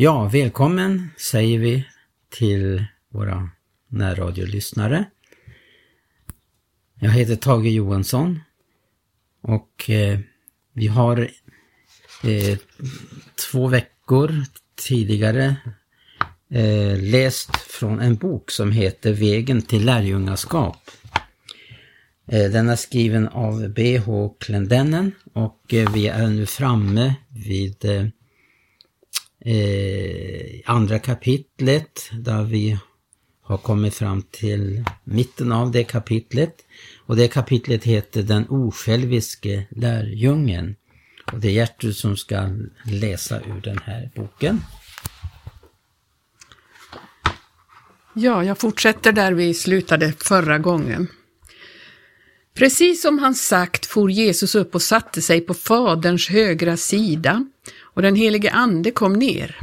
Ja, 0.00 0.28
välkommen 0.32 1.10
säger 1.16 1.58
vi 1.58 1.86
till 2.30 2.84
våra 3.12 3.50
närradiolyssnare. 3.88 5.04
Jag 7.00 7.10
heter 7.10 7.36
Tage 7.36 7.66
Johansson 7.66 8.40
och 9.42 9.90
eh, 9.90 10.18
vi 10.72 10.86
har 10.86 11.30
eh, 12.22 12.58
två 13.50 13.66
veckor 13.66 14.42
tidigare 14.88 15.56
eh, 16.50 17.00
läst 17.00 17.56
från 17.56 18.00
en 18.00 18.16
bok 18.16 18.50
som 18.50 18.72
heter 18.72 19.12
Vägen 19.12 19.62
till 19.62 19.84
lärjungaskap. 19.84 20.90
Eh, 22.26 22.50
den 22.50 22.68
är 22.68 22.76
skriven 22.76 23.28
av 23.28 23.68
B.H. 23.68 24.36
Klendennen 24.40 25.12
och 25.32 25.74
eh, 25.74 25.92
vi 25.92 26.06
är 26.06 26.26
nu 26.26 26.46
framme 26.46 27.14
vid 27.28 27.84
eh, 27.84 28.06
eh, 29.40 30.60
andra 30.64 30.98
kapitlet 30.98 32.10
där 32.12 32.42
vi 32.42 32.78
har 33.42 33.58
kommit 33.58 33.94
fram 33.94 34.22
till 34.22 34.84
mitten 35.04 35.52
av 35.52 35.72
det 35.72 35.84
kapitlet. 35.84 36.54
Och 37.06 37.16
det 37.16 37.28
kapitlet 37.28 37.84
heter 37.84 38.22
Den 38.22 38.48
osjälviske 38.48 39.66
lärjungen. 39.70 40.76
Och 41.32 41.40
det 41.40 41.48
är 41.48 41.52
Gertrud 41.52 41.96
som 41.96 42.16
ska 42.16 42.48
läsa 42.84 43.40
ur 43.40 43.60
den 43.64 43.78
här 43.78 44.10
boken. 44.14 44.60
Ja, 48.14 48.44
jag 48.44 48.58
fortsätter 48.58 49.12
där 49.12 49.32
vi 49.32 49.54
slutade 49.54 50.12
förra 50.18 50.58
gången. 50.58 51.08
Precis 52.54 53.02
som 53.02 53.18
han 53.18 53.34
sagt 53.34 53.86
for 53.86 54.10
Jesus 54.10 54.54
upp 54.54 54.74
och 54.74 54.82
satte 54.82 55.22
sig 55.22 55.40
på 55.40 55.54
Faderns 55.54 56.28
högra 56.28 56.76
sida 56.76 57.46
och 57.98 58.02
den 58.02 58.16
helige 58.16 58.50
Ande 58.50 58.90
kom 58.90 59.12
ner. 59.12 59.58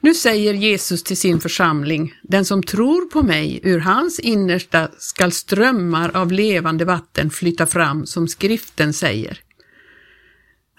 Nu 0.00 0.14
säger 0.14 0.54
Jesus 0.54 1.02
till 1.02 1.16
sin 1.16 1.40
församling, 1.40 2.14
den 2.22 2.44
som 2.44 2.62
tror 2.62 3.04
på 3.04 3.22
mig, 3.22 3.60
ur 3.62 3.78
hans 3.78 4.18
innersta 4.18 4.88
skall 4.98 5.32
strömmar 5.32 6.16
av 6.16 6.32
levande 6.32 6.84
vatten 6.84 7.30
flyta 7.30 7.66
fram, 7.66 8.06
som 8.06 8.28
skriften 8.28 8.92
säger. 8.92 9.40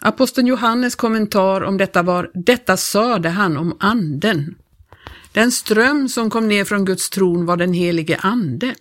Aposteln 0.01 0.47
Johannes 0.47 0.95
kommentar 0.95 1.61
om 1.61 1.77
detta 1.77 2.03
var, 2.03 2.31
detta 2.33 2.77
sade 2.77 3.29
han 3.29 3.57
om 3.57 3.77
anden. 3.79 4.55
Den 5.31 5.51
ström 5.51 6.09
som 6.09 6.29
kom 6.29 6.47
ner 6.47 6.65
från 6.65 6.85
Guds 6.85 7.09
tron 7.09 7.45
var 7.45 7.57
den 7.57 7.73
helige 7.73 8.17
ande. 8.17 8.75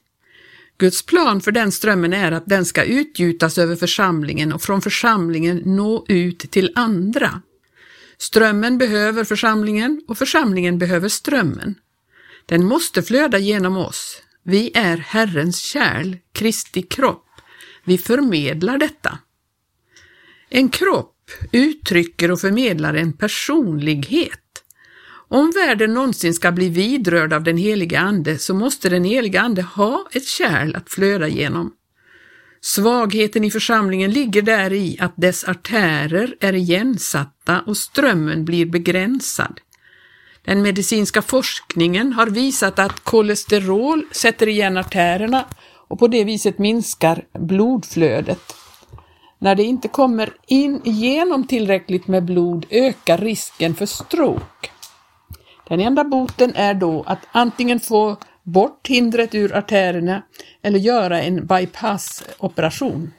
Guds 0.79 1.07
plan 1.07 1.41
för 1.41 1.53
den 1.53 1.73
strömmen 1.73 2.13
är 2.13 2.33
att 2.33 2.47
den 2.47 2.65
ska 2.65 2.85
utgjutas 2.85 3.59
över 3.59 3.77
församlingen 3.77 4.53
och 4.53 4.63
från 4.63 4.83
församlingen 4.83 5.63
nå 5.65 6.05
ut 6.09 6.39
till 6.39 6.73
andra. 6.75 7.43
Strömmen 8.23 8.79
behöver 8.79 9.25
församlingen 9.25 10.03
och 10.09 10.19
församlingen 10.19 10.79
behöver 10.79 11.09
strömmen. 11.09 11.75
Den 12.47 12.65
måste 12.65 13.03
flöda 13.03 13.39
genom 13.39 13.77
oss. 13.77 14.23
Vi 14.43 14.71
är 14.75 14.97
Herrens 14.97 15.59
kärl, 15.59 16.17
Kristi 16.33 16.83
kropp. 16.83 17.27
Vi 17.85 17.99
förmedlar 17.99 18.79
detta. 18.79 19.19
En 20.49 20.69
kropp 20.69 21.31
uttrycker 21.53 22.31
och 22.31 22.41
förmedlar 22.41 22.95
en 22.95 23.13
personlighet. 23.13 24.65
Om 25.29 25.51
världen 25.51 25.95
någonsin 25.95 26.35
ska 26.35 26.53
bli 26.53 26.69
vidrörd 26.69 27.33
av 27.33 27.43
den 27.43 27.57
heliga 27.57 28.01
Ande 28.01 28.39
så 28.39 28.55
måste 28.55 28.89
den 28.89 29.05
heliga 29.05 29.41
Ande 29.41 29.63
ha 29.63 30.09
ett 30.13 30.27
kärl 30.27 30.77
att 30.77 30.91
flöda 30.91 31.29
genom. 31.29 31.73
Svagheten 32.65 33.45
i 33.45 33.51
församlingen 33.51 34.11
ligger 34.11 34.43
där 34.43 34.73
i 34.73 34.97
att 35.01 35.13
dess 35.17 35.45
artärer 35.45 36.37
är 36.41 36.53
igensatta 36.53 37.61
och 37.67 37.77
strömmen 37.77 38.45
blir 38.45 38.67
begränsad. 38.67 39.61
Den 40.45 40.63
medicinska 40.63 41.23
forskningen 41.23 42.13
har 42.13 42.27
visat 42.27 42.79
att 42.79 43.01
kolesterol 43.01 44.05
sätter 44.13 44.49
igen 44.49 44.77
artärerna 44.77 45.45
och 45.89 45.99
på 45.99 46.09
det 46.09 46.25
viset 46.25 46.59
minskar 46.59 47.25
blodflödet. 47.39 48.55
När 49.39 49.55
det 49.55 49.63
inte 49.63 49.89
kommer 49.89 50.33
in 50.47 50.81
igenom 50.85 51.47
tillräckligt 51.47 52.07
med 52.07 52.25
blod 52.25 52.67
ökar 52.71 53.19
risken 53.19 53.75
för 53.75 53.87
stroke. 53.87 54.69
Den 55.69 55.81
enda 55.81 56.05
boten 56.05 56.55
är 56.55 56.75
då 56.75 57.03
att 57.07 57.27
antingen 57.33 57.81
få 57.81 58.17
bort 58.43 58.89
hindret 58.89 59.35
ur 59.35 59.57
artärerna 59.57 60.23
eller 60.63 60.79
göra 60.79 61.23
en 61.23 61.47
bypassoperation. 61.47 63.13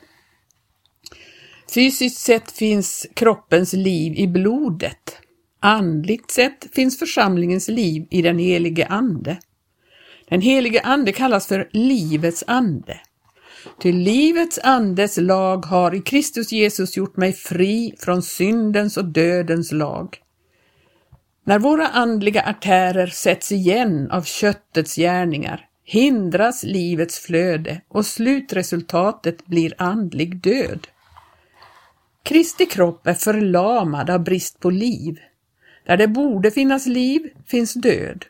Fysiskt 1.73 2.19
sett 2.19 2.51
finns 2.51 3.07
kroppens 3.13 3.73
liv 3.73 4.13
i 4.15 4.27
blodet. 4.27 5.17
Andligt 5.59 6.31
sett 6.31 6.67
finns 6.75 6.99
församlingens 6.99 7.67
liv 7.67 8.07
i 8.09 8.21
den 8.21 8.39
helige 8.39 8.87
Ande. 8.87 9.37
Den 10.29 10.41
helige 10.41 10.81
Ande 10.81 11.11
kallas 11.11 11.47
för 11.47 11.69
livets 11.71 12.43
ande. 12.47 12.99
Till 13.79 13.97
livets 13.97 14.59
andes 14.63 15.17
lag 15.17 15.65
har 15.65 15.95
i 15.95 16.01
Kristus 16.01 16.51
Jesus 16.51 16.97
gjort 16.97 17.17
mig 17.17 17.33
fri 17.33 17.95
från 17.99 18.23
syndens 18.23 18.97
och 18.97 19.05
dödens 19.05 19.71
lag. 19.71 20.17
När 21.43 21.59
våra 21.59 21.87
andliga 21.87 22.41
artärer 22.41 23.07
sätts 23.07 23.51
igen 23.51 24.11
av 24.11 24.21
köttets 24.21 24.95
gärningar 24.95 25.67
hindras 25.83 26.63
livets 26.63 27.19
flöde 27.19 27.81
och 27.87 28.05
slutresultatet 28.05 29.45
blir 29.45 29.73
andlig 29.77 30.37
död. 30.37 30.87
Kristi 32.23 32.65
kropp 32.65 33.07
är 33.07 33.13
förlamad 33.13 34.09
av 34.09 34.23
brist 34.23 34.59
på 34.59 34.69
liv. 34.69 35.19
Där 35.85 35.97
det 35.97 36.07
borde 36.07 36.51
finnas 36.51 36.85
liv 36.85 37.29
finns 37.47 37.73
död. 37.73 38.25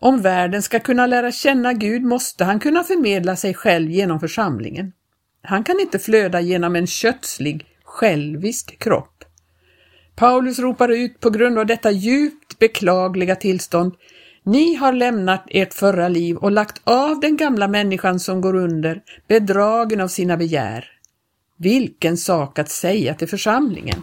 Om 0.00 0.20
världen 0.20 0.62
ska 0.62 0.80
kunna 0.80 1.06
lära 1.06 1.32
känna 1.32 1.72
Gud 1.72 2.02
måste 2.02 2.44
han 2.44 2.60
kunna 2.60 2.84
förmedla 2.84 3.36
sig 3.36 3.54
själv 3.54 3.90
genom 3.90 4.20
församlingen. 4.20 4.92
Han 5.42 5.64
kan 5.64 5.80
inte 5.80 5.98
flöda 5.98 6.40
genom 6.40 6.76
en 6.76 6.86
kötslig, 6.86 7.66
självisk 7.84 8.78
kropp. 8.78 9.24
Paulus 10.22 10.58
ropar 10.58 10.88
ut 10.88 11.20
på 11.20 11.30
grund 11.30 11.58
av 11.58 11.66
detta 11.66 11.90
djupt 11.90 12.58
beklagliga 12.58 13.36
tillstånd 13.36 13.94
ni 14.42 14.74
har 14.74 14.92
lämnat 14.92 15.44
ert 15.48 15.74
förra 15.74 16.08
liv 16.08 16.36
och 16.36 16.52
lagt 16.52 16.80
av 16.84 17.20
den 17.20 17.36
gamla 17.36 17.68
människan 17.68 18.20
som 18.20 18.40
går 18.40 18.54
under, 18.54 19.02
bedragen 19.28 20.00
av 20.00 20.08
sina 20.08 20.36
begär. 20.36 20.84
Vilken 21.58 22.16
sak 22.16 22.58
att 22.58 22.68
säga 22.68 23.14
till 23.14 23.28
församlingen! 23.28 24.02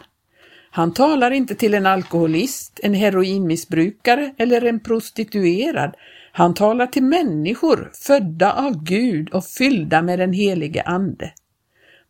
Han 0.71 0.93
talar 0.93 1.31
inte 1.31 1.55
till 1.55 1.73
en 1.73 1.85
alkoholist, 1.85 2.79
en 2.83 2.93
heroinmissbrukare 2.93 4.33
eller 4.37 4.65
en 4.65 4.79
prostituerad. 4.79 5.95
Han 6.31 6.53
talar 6.53 6.87
till 6.87 7.03
människor 7.03 7.91
födda 7.93 8.53
av 8.53 8.83
Gud 8.83 9.29
och 9.29 9.45
fyllda 9.45 10.01
med 10.01 10.19
den 10.19 10.33
helige 10.33 10.83
Ande. 10.83 11.31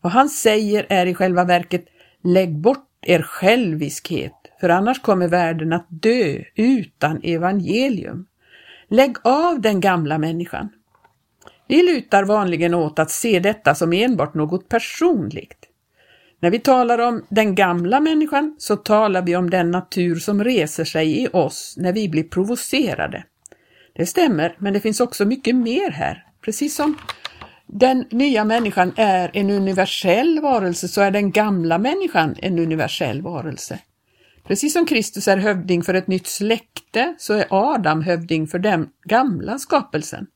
Vad 0.01 0.13
han 0.13 0.29
säger 0.29 0.85
är 0.89 1.05
i 1.05 1.13
själva 1.13 1.43
verket 1.43 1.85
lägg 2.23 2.57
bort 2.57 2.88
er 3.01 3.21
själviskhet, 3.21 4.33
för 4.61 4.69
annars 4.69 5.01
kommer 5.01 5.27
världen 5.27 5.73
att 5.73 5.87
dö 5.89 6.43
utan 6.55 7.19
evangelium. 7.23 8.25
Lägg 8.89 9.15
av 9.23 9.61
den 9.61 9.79
gamla 9.79 10.17
människan. 10.17 10.69
Vi 11.67 11.83
lutar 11.83 12.23
vanligen 12.23 12.73
åt 12.73 12.99
att 12.99 13.11
se 13.11 13.39
detta 13.39 13.75
som 13.75 13.93
enbart 13.93 14.33
något 14.33 14.69
personligt. 14.69 15.65
När 16.39 16.51
vi 16.51 16.59
talar 16.59 16.99
om 16.99 17.25
den 17.29 17.55
gamla 17.55 17.99
människan 17.99 18.55
så 18.57 18.75
talar 18.75 19.21
vi 19.21 19.35
om 19.35 19.49
den 19.49 19.71
natur 19.71 20.15
som 20.15 20.43
reser 20.43 20.83
sig 20.83 21.23
i 21.23 21.27
oss 21.33 21.75
när 21.77 21.93
vi 21.93 22.09
blir 22.09 22.23
provocerade. 22.23 23.23
Det 23.93 24.05
stämmer, 24.05 24.55
men 24.59 24.73
det 24.73 24.79
finns 24.79 24.99
också 24.99 25.25
mycket 25.25 25.55
mer 25.55 25.91
här. 25.91 26.25
Precis 26.41 26.75
som 26.75 26.97
den 27.71 28.05
nya 28.11 28.43
människan 28.43 28.93
är 28.95 29.31
en 29.33 29.49
universell 29.49 30.39
varelse 30.41 30.87
så 30.87 31.01
är 31.01 31.11
den 31.11 31.31
gamla 31.31 31.77
människan 31.77 32.35
en 32.37 32.59
universell 32.59 33.21
varelse. 33.21 33.79
Precis 34.47 34.73
som 34.73 34.85
Kristus 34.85 35.27
är 35.27 35.37
hövding 35.37 35.83
för 35.83 35.93
ett 35.93 36.07
nytt 36.07 36.27
släkte 36.27 37.15
så 37.17 37.33
är 37.33 37.45
Adam 37.49 38.01
hövding 38.01 38.47
för 38.47 38.59
den 38.59 38.89
gamla 39.03 39.59
skapelsen. 39.59 40.27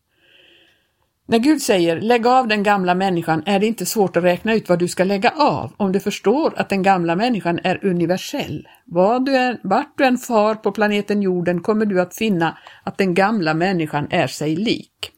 När 1.25 1.39
Gud 1.39 1.61
säger 1.61 2.01
lägg 2.01 2.27
av 2.27 2.47
den 2.47 2.63
gamla 2.63 2.95
människan 2.95 3.43
är 3.45 3.59
det 3.59 3.65
inte 3.65 3.85
svårt 3.85 4.17
att 4.17 4.23
räkna 4.23 4.53
ut 4.53 4.69
vad 4.69 4.79
du 4.79 4.87
ska 4.87 5.03
lägga 5.03 5.29
av 5.29 5.73
om 5.77 5.91
du 5.91 5.99
förstår 5.99 6.53
att 6.57 6.69
den 6.69 6.83
gamla 6.83 7.15
människan 7.15 7.59
är 7.63 7.85
universell. 7.85 8.67
Var 8.85 9.19
du 9.19 9.37
än, 9.37 9.57
vart 9.63 9.97
du 9.97 10.05
än 10.05 10.17
far 10.17 10.55
på 10.55 10.71
planeten 10.71 11.21
jorden 11.21 11.61
kommer 11.61 11.85
du 11.85 12.01
att 12.01 12.15
finna 12.15 12.57
att 12.83 12.97
den 12.97 13.13
gamla 13.13 13.53
människan 13.53 14.07
är 14.09 14.27
sig 14.27 14.55
lik. 14.55 15.11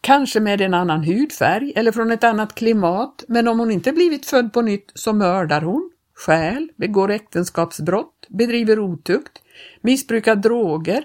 Kanske 0.00 0.40
med 0.40 0.60
en 0.60 0.74
annan 0.74 1.04
hudfärg 1.04 1.72
eller 1.76 1.92
från 1.92 2.10
ett 2.10 2.24
annat 2.24 2.54
klimat, 2.54 3.24
men 3.28 3.48
om 3.48 3.58
hon 3.58 3.70
inte 3.70 3.92
blivit 3.92 4.26
född 4.26 4.52
på 4.52 4.62
nytt 4.62 4.92
så 4.94 5.12
mördar 5.12 5.60
hon, 5.60 5.90
stjäl, 6.14 6.68
begår 6.76 7.10
äktenskapsbrott, 7.10 8.26
bedriver 8.28 8.78
otukt, 8.78 9.32
missbrukar 9.80 10.36
droger. 10.36 11.04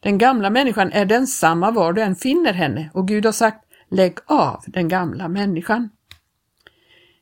Den 0.00 0.18
gamla 0.18 0.50
människan 0.50 0.92
är 0.92 1.04
densamma 1.04 1.70
var 1.70 1.92
du 1.92 2.02
än 2.02 2.16
finner 2.16 2.52
henne 2.52 2.90
och 2.94 3.08
Gud 3.08 3.24
har 3.24 3.32
sagt 3.32 3.64
lägg 3.90 4.18
av 4.26 4.64
den 4.66 4.88
gamla 4.88 5.28
människan. 5.28 5.88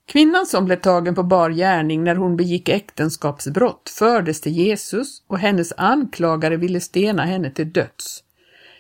Kvinnan 0.07 0.47
som 0.47 0.65
blev 0.65 0.77
tagen 0.77 1.15
på 1.15 1.23
bar 1.23 1.51
gärning 1.51 2.05
när 2.05 2.15
hon 2.15 2.37
begick 2.37 2.69
äktenskapsbrott 2.69 3.91
fördes 3.99 4.41
till 4.41 4.53
Jesus 4.53 5.23
och 5.27 5.39
hennes 5.39 5.73
anklagare 5.77 6.57
ville 6.57 6.81
stena 6.81 7.25
henne 7.25 7.51
till 7.51 7.73
döds. 7.73 8.25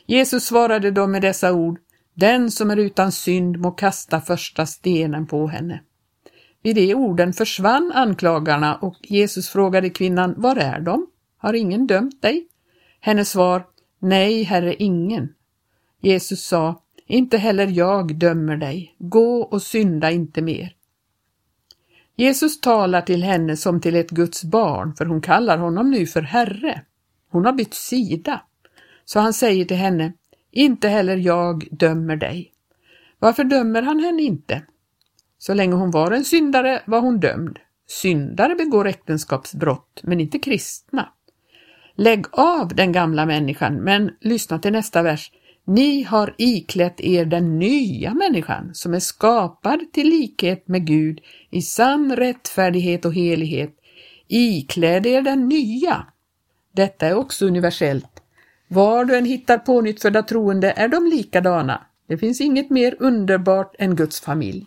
Jesus 0.06 0.44
svarade 0.44 0.90
då 0.90 1.06
med 1.06 1.22
dessa 1.22 1.52
ord, 1.52 1.78
den 2.14 2.50
som 2.50 2.70
är 2.70 2.76
utan 2.76 3.12
synd 3.12 3.58
må 3.58 3.70
kasta 3.70 4.20
första 4.20 4.66
stenen 4.66 5.26
på 5.26 5.46
henne. 5.46 5.80
Vid 6.62 6.76
de 6.76 6.94
orden 6.94 7.32
försvann 7.32 7.92
anklagarna 7.94 8.76
och 8.76 8.96
Jesus 9.02 9.48
frågade 9.48 9.90
kvinnan, 9.90 10.34
var 10.36 10.56
är 10.56 10.80
de? 10.80 11.06
Har 11.36 11.52
ingen 11.52 11.86
dömt 11.86 12.22
dig? 12.22 12.46
Hennes 13.00 13.30
svar, 13.30 13.66
nej, 13.98 14.42
herre, 14.42 14.74
ingen. 14.74 15.34
Jesus 16.00 16.44
sa, 16.44 16.82
inte 17.06 17.38
heller 17.38 17.66
jag 17.66 18.16
dömer 18.16 18.56
dig, 18.56 18.94
gå 18.98 19.42
och 19.42 19.62
synda 19.62 20.10
inte 20.10 20.42
mer. 20.42 20.74
Jesus 22.16 22.60
talar 22.60 23.00
till 23.00 23.22
henne 23.22 23.56
som 23.56 23.80
till 23.80 23.96
ett 23.96 24.10
Guds 24.10 24.44
barn, 24.44 24.94
för 24.94 25.06
hon 25.06 25.20
kallar 25.20 25.58
honom 25.58 25.90
nu 25.90 26.06
för 26.06 26.22
Herre. 26.22 26.82
Hon 27.30 27.44
har 27.44 27.52
bytt 27.52 27.74
sida. 27.74 28.40
Så 29.04 29.20
han 29.20 29.32
säger 29.32 29.64
till 29.64 29.76
henne, 29.76 30.12
inte 30.54 30.88
heller 30.88 31.16
jag 31.16 31.68
dömer 31.70 32.16
dig. 32.16 32.52
Varför 33.18 33.44
dömer 33.44 33.82
han 33.82 34.00
henne 34.00 34.22
inte? 34.22 34.62
Så 35.38 35.54
länge 35.54 35.74
hon 35.74 35.90
var 35.90 36.10
en 36.10 36.24
syndare 36.24 36.82
var 36.86 37.00
hon 37.00 37.20
dömd. 37.20 37.58
Syndare 37.86 38.54
begår 38.54 38.86
äktenskapsbrott, 38.86 40.00
men 40.02 40.20
inte 40.20 40.38
kristna. 40.38 41.08
Lägg 41.96 42.26
av 42.30 42.68
den 42.68 42.92
gamla 42.92 43.26
människan, 43.26 43.74
men 43.74 44.10
lyssna 44.20 44.58
till 44.58 44.72
nästa 44.72 45.02
vers. 45.02 45.30
Ni 45.66 46.02
har 46.02 46.34
iklätt 46.38 47.00
er 47.00 47.24
den 47.24 47.58
nya 47.58 48.14
människan 48.14 48.70
som 48.74 48.94
är 48.94 49.00
skapad 49.00 49.92
till 49.92 50.08
likhet 50.08 50.68
med 50.68 50.86
Gud 50.86 51.20
i 51.50 51.62
sann 51.62 52.16
rättfärdighet 52.16 53.04
och 53.04 53.14
helighet. 53.14 53.76
Ikläd 54.28 55.06
er 55.06 55.22
den 55.22 55.48
nya. 55.48 56.06
Detta 56.72 57.06
är 57.06 57.14
också 57.14 57.46
universellt. 57.46 58.13
Var 58.74 59.04
du 59.04 59.16
än 59.16 59.24
hittar 59.24 59.58
pånyttfödda 59.58 60.22
troende 60.22 60.72
är 60.76 60.88
de 60.88 61.06
likadana. 61.06 61.86
Det 62.08 62.18
finns 62.18 62.40
inget 62.40 62.70
mer 62.70 62.96
underbart 62.98 63.74
än 63.78 63.96
Guds 63.96 64.20
familj. 64.20 64.66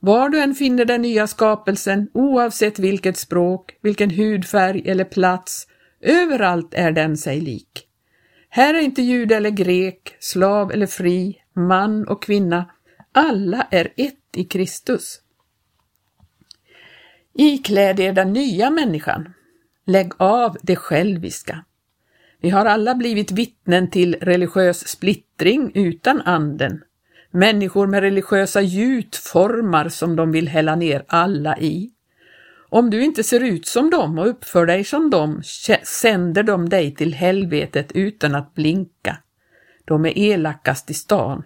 Var 0.00 0.28
du 0.28 0.40
än 0.40 0.54
finner 0.54 0.84
den 0.84 1.02
nya 1.02 1.26
skapelsen, 1.26 2.08
oavsett 2.14 2.78
vilket 2.78 3.16
språk, 3.16 3.76
vilken 3.80 4.10
hudfärg 4.10 4.90
eller 4.90 5.04
plats, 5.04 5.66
överallt 6.00 6.74
är 6.74 6.92
den 6.92 7.16
sig 7.16 7.40
lik. 7.40 7.88
Här 8.48 8.74
är 8.74 8.78
inte 8.78 9.02
jude 9.02 9.36
eller 9.36 9.50
grek, 9.50 10.16
slav 10.20 10.72
eller 10.72 10.86
fri, 10.86 11.36
man 11.52 12.08
och 12.08 12.22
kvinna. 12.22 12.70
Alla 13.12 13.66
är 13.70 13.92
ett 13.96 14.36
i 14.36 14.44
Kristus. 14.44 15.20
Ikläd 17.34 18.00
er 18.00 18.12
den 18.12 18.32
nya 18.32 18.70
människan. 18.70 19.32
Lägg 19.86 20.12
av 20.16 20.56
det 20.62 20.76
själviska. 20.76 21.64
Vi 22.42 22.50
har 22.50 22.66
alla 22.66 22.94
blivit 22.94 23.30
vittnen 23.30 23.90
till 23.90 24.16
religiös 24.20 24.88
splittring 24.88 25.72
utan 25.74 26.20
anden. 26.20 26.82
Människor 27.30 27.86
med 27.86 28.00
religiösa 28.00 28.60
gjutformar 28.60 29.88
som 29.88 30.16
de 30.16 30.32
vill 30.32 30.48
hälla 30.48 30.76
ner 30.76 31.04
alla 31.08 31.58
i. 31.58 31.90
Om 32.68 32.90
du 32.90 33.02
inte 33.02 33.22
ser 33.22 33.40
ut 33.40 33.66
som 33.66 33.90
dem 33.90 34.18
och 34.18 34.28
uppför 34.28 34.66
dig 34.66 34.84
som 34.84 35.10
dem 35.10 35.42
sänder 35.82 36.42
de 36.42 36.68
dig 36.68 36.94
till 36.94 37.14
helvetet 37.14 37.92
utan 37.92 38.34
att 38.34 38.54
blinka. 38.54 39.16
De 39.84 40.06
är 40.06 40.18
elakast 40.18 40.90
i 40.90 40.94
stan. 40.94 41.42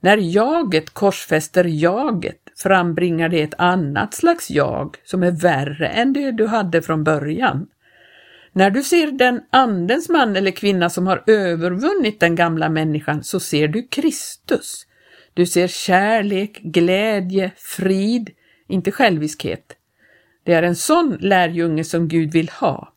När 0.00 0.16
jaget 0.16 0.90
korsfäster 0.90 1.64
jaget 1.64 2.40
frambringar 2.56 3.28
det 3.28 3.42
ett 3.42 3.54
annat 3.58 4.14
slags 4.14 4.50
jag 4.50 4.96
som 5.04 5.22
är 5.22 5.30
värre 5.30 5.88
än 5.88 6.12
det 6.12 6.32
du 6.32 6.46
hade 6.46 6.82
från 6.82 7.04
början. 7.04 7.66
När 8.52 8.70
du 8.70 8.82
ser 8.82 9.10
den 9.10 9.40
andens 9.50 10.08
man 10.08 10.36
eller 10.36 10.50
kvinna 10.50 10.90
som 10.90 11.06
har 11.06 11.24
övervunnit 11.26 12.20
den 12.20 12.34
gamla 12.34 12.68
människan 12.68 13.24
så 13.24 13.40
ser 13.40 13.68
du 13.68 13.88
Kristus. 13.88 14.86
Du 15.34 15.46
ser 15.46 15.68
kärlek, 15.68 16.60
glädje, 16.62 17.52
frid, 17.56 18.30
inte 18.68 18.92
själviskhet. 18.92 19.76
Det 20.44 20.52
är 20.52 20.62
en 20.62 20.76
sån 20.76 21.16
lärjunge 21.20 21.84
som 21.84 22.08
Gud 22.08 22.32
vill 22.32 22.48
ha. 22.48 22.92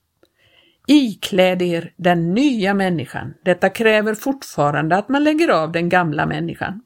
Ikläd 0.87 1.61
er 1.61 1.93
den 1.97 2.33
nya 2.33 2.73
människan. 2.73 3.33
Detta 3.45 3.69
kräver 3.69 4.13
fortfarande 4.13 4.95
att 4.95 5.09
man 5.09 5.23
lägger 5.23 5.49
av 5.49 5.71
den 5.71 5.89
gamla 5.89 6.25
människan. 6.25 6.81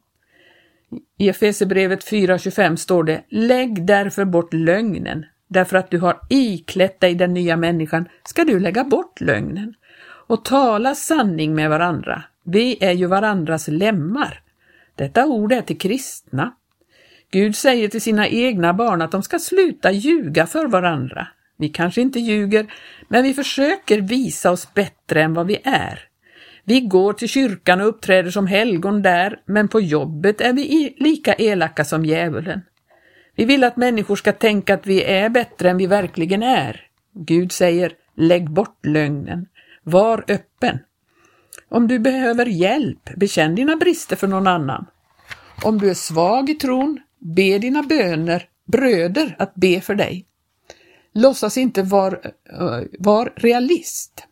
I 1.18 1.30
Efesierbrevet 1.30 2.12
4.25 2.12 2.76
står 2.76 3.04
det 3.04 3.24
Lägg 3.30 3.86
därför 3.86 4.26
bort 4.26 4.54
lögnen. 4.54 5.26
Därför 5.48 5.78
att 5.78 5.92
du 5.92 6.00
har 6.00 6.20
iklätt 6.30 7.00
dig 7.00 7.16
den 7.16 7.34
nya 7.34 7.58
människan 7.58 8.08
ska 8.24 8.44
du 8.44 8.60
lägga 8.60 8.84
bort 8.84 9.22
lögnen 9.22 9.74
och 10.28 10.46
tala 10.46 10.96
sanning 10.96 11.56
med 11.56 11.70
varandra. 11.70 12.24
Vi 12.44 12.78
är 12.82 12.92
ju 12.92 13.06
varandras 13.06 13.68
lemmar. 13.68 14.42
Detta 14.96 15.26
ord 15.26 15.52
är 15.52 15.62
till 15.62 15.78
kristna. 15.78 16.54
Gud 17.32 17.56
säger 17.56 17.88
till 17.88 18.02
sina 18.02 18.28
egna 18.28 18.74
barn 18.74 19.02
att 19.02 19.12
de 19.12 19.24
ska 19.24 19.40
sluta 19.40 19.92
ljuga 19.92 20.48
för 20.48 20.68
varandra. 20.68 21.28
Vi 21.58 21.70
kanske 21.70 22.02
inte 22.02 22.20
ljuger, 22.20 22.74
men 23.08 23.24
vi 23.24 23.34
försöker 23.34 24.02
visa 24.02 24.52
oss 24.52 24.74
bättre 24.74 25.24
än 25.24 25.34
vad 25.34 25.48
vi 25.48 25.62
är. 25.64 26.00
Vi 26.64 26.82
går 26.82 27.14
till 27.14 27.30
kyrkan 27.30 27.82
och 27.82 27.88
uppträder 27.88 28.32
som 28.32 28.48
helgon 28.48 29.02
där, 29.02 29.40
men 29.46 29.68
på 29.68 29.82
jobbet 29.82 30.42
är 30.42 30.54
vi 30.54 30.96
lika 30.98 31.34
elaka 31.34 31.86
som 31.86 32.06
djävulen. 32.06 32.62
Vi 33.38 33.46
vill 33.46 33.64
att 33.64 33.78
människor 33.78 34.16
ska 34.16 34.34
tänka 34.34 34.74
att 34.74 34.88
vi 34.88 35.04
är 35.04 35.30
bättre 35.30 35.70
än 35.70 35.78
vi 35.78 35.88
verkligen 35.88 36.44
är. 36.44 36.82
Gud 37.14 37.52
säger, 37.52 37.94
lägg 38.16 38.50
bort 38.50 38.86
lögnen. 38.86 39.46
Var 39.84 40.26
öppen. 40.28 40.80
Om 41.70 41.88
du 41.88 42.00
behöver 42.00 42.46
hjälp, 42.46 43.16
bekänn 43.16 43.56
dina 43.56 43.76
brister 43.76 44.16
för 44.16 44.28
någon 44.28 44.48
annan. 44.48 44.86
Om 45.64 45.78
du 45.78 45.90
är 45.90 45.94
svag 45.94 46.50
i 46.50 46.54
tron, 46.54 47.00
Be 47.20 47.58
dina 47.58 47.84
böner, 47.84 48.50
bröder, 48.66 49.36
att 49.40 49.56
be 49.56 49.82
för 49.82 49.96
dig. 49.96 50.26
Låtsas 51.14 51.58
inte 51.58 51.84
vara 51.84 52.18
eh, 52.60 52.82
var 53.00 53.34
realist. 53.36 54.28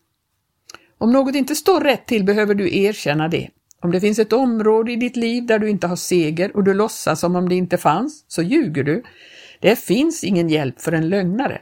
Om 0.98 1.12
något 1.12 1.36
inte 1.36 1.56
står 1.56 1.81
rätt 1.81 2.06
till 2.08 2.24
behöver 2.24 2.56
du 2.56 2.78
erkänna 2.78 3.28
det. 3.28 3.50
Om 3.86 3.92
det 3.92 4.00
finns 4.00 4.20
ett 4.20 4.34
område 4.34 4.92
i 4.92 4.96
ditt 4.96 5.16
liv 5.16 5.46
där 5.46 5.60
du 5.60 5.70
inte 5.70 5.88
har 5.88 5.96
seger 5.96 6.56
och 6.56 6.64
du 6.64 6.74
låtsas 6.74 7.20
som 7.20 7.36
om 7.36 7.50
det 7.50 7.56
inte 7.56 7.78
fanns, 7.78 8.26
så 8.28 8.42
ljuger 8.42 8.84
du. 8.84 9.04
Det 9.60 9.76
finns 9.76 10.24
ingen 10.24 10.50
hjälp 10.50 10.82
för 10.82 10.92
en 10.92 11.10
lögnare. 11.10 11.62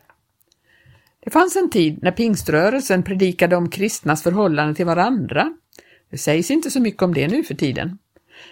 Det 1.23 1.29
fanns 1.29 1.55
en 1.55 1.69
tid 1.69 2.03
när 2.03 2.11
pingströrelsen 2.11 3.03
predikade 3.03 3.55
om 3.55 3.69
kristnas 3.69 4.23
förhållande 4.23 4.75
till 4.75 4.85
varandra. 4.85 5.53
Det 6.11 6.17
sägs 6.17 6.51
inte 6.51 6.71
så 6.71 6.79
mycket 6.79 7.01
om 7.01 7.13
det 7.13 7.27
nu 7.27 7.43
för 7.43 7.55
tiden. 7.55 7.97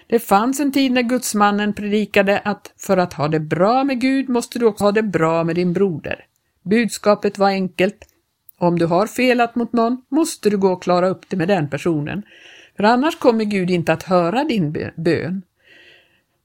Det 0.06 0.18
fanns 0.18 0.60
en 0.60 0.72
tid 0.72 0.92
när 0.92 1.02
gudsmannen 1.02 1.72
predikade 1.72 2.38
att 2.38 2.72
för 2.76 2.96
att 2.96 3.12
ha 3.12 3.28
det 3.28 3.40
bra 3.40 3.84
med 3.84 4.00
Gud 4.00 4.28
måste 4.28 4.58
du 4.58 4.66
också 4.66 4.84
ha 4.84 4.92
det 4.92 5.02
bra 5.02 5.44
med 5.44 5.54
din 5.54 5.72
broder. 5.72 6.24
Budskapet 6.62 7.38
var 7.38 7.48
enkelt. 7.48 8.08
Om 8.58 8.78
du 8.78 8.86
har 8.86 9.06
felat 9.06 9.54
mot 9.54 9.72
någon 9.72 10.02
måste 10.08 10.50
du 10.50 10.58
gå 10.58 10.72
och 10.72 10.82
klara 10.82 11.08
upp 11.08 11.24
det 11.28 11.36
med 11.36 11.48
den 11.48 11.70
personen, 11.70 12.22
för 12.76 12.84
annars 12.84 13.18
kommer 13.18 13.44
Gud 13.44 13.70
inte 13.70 13.92
att 13.92 14.02
höra 14.02 14.44
din 14.44 14.92
bön. 14.96 15.42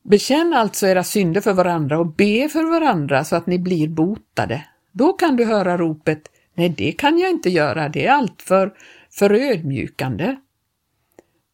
Bekänn 0.03 0.53
alltså 0.53 0.87
era 0.87 1.03
synder 1.03 1.41
för 1.41 1.53
varandra 1.53 1.99
och 1.99 2.07
be 2.07 2.49
för 2.49 2.63
varandra 2.63 3.23
så 3.23 3.35
att 3.35 3.47
ni 3.47 3.59
blir 3.59 3.87
botade. 3.87 4.65
Då 4.91 5.13
kan 5.13 5.35
du 5.35 5.45
höra 5.45 5.77
ropet 5.77 6.29
Nej, 6.57 6.69
det 6.69 6.91
kan 6.91 7.19
jag 7.19 7.29
inte 7.29 7.49
göra, 7.49 7.89
det 7.89 8.05
är 8.05 8.11
alltför 8.11 8.73
förödmjukande. 9.11 10.35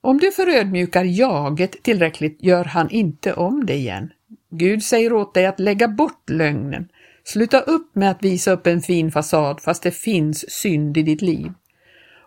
Om 0.01 0.17
du 0.17 0.31
förödmjukar 0.31 1.03
jaget 1.03 1.83
tillräckligt 1.83 2.43
gör 2.43 2.65
han 2.65 2.89
inte 2.89 3.33
om 3.33 3.65
det 3.65 3.73
igen. 3.73 4.09
Gud 4.49 4.83
säger 4.83 5.13
åt 5.13 5.33
dig 5.33 5.45
att 5.45 5.59
lägga 5.59 5.87
bort 5.87 6.29
lögnen. 6.29 6.87
Sluta 7.23 7.59
upp 7.59 7.95
med 7.95 8.11
att 8.11 8.23
visa 8.23 8.51
upp 8.51 8.67
en 8.67 8.81
fin 8.81 9.11
fasad 9.11 9.61
fast 9.61 9.83
det 9.83 9.91
finns 9.91 10.51
synd 10.51 10.97
i 10.97 11.01
ditt 11.01 11.21
liv. 11.21 11.51